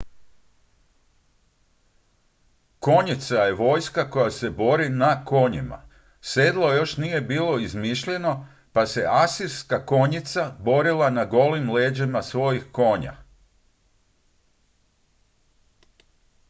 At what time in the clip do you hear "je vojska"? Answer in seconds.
3.35-4.09